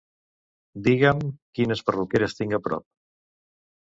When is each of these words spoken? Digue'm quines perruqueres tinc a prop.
Digue'm 0.87 1.21
quines 1.59 1.85
perruqueres 1.91 2.37
tinc 2.41 2.59
a 2.59 2.65
prop. 2.69 2.87